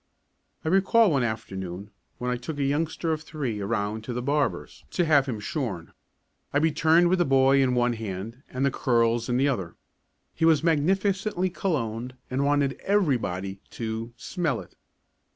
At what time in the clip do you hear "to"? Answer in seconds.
4.05-4.13, 4.89-5.05, 13.73-14.11